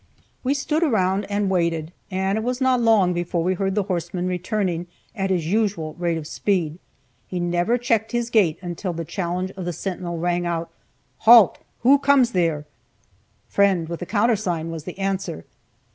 [0.43, 4.25] We stood around and waited, and it was not long before we heard the horseman
[4.27, 6.79] returning at his usual rate of speed.
[7.27, 10.71] He never checked his gait until the challenge of the sentinel rang out,
[11.19, 11.59] "Halt!
[11.81, 12.65] Who comes there?"
[13.47, 15.45] "Friend, with the countersign!" was the answer.